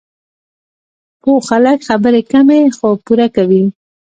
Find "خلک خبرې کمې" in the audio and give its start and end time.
1.49-2.61